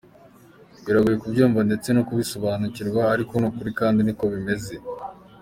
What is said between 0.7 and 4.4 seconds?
Biragoye kubyumva ndetse no kubisobanukirwa, ariko ni ukuri kandi niko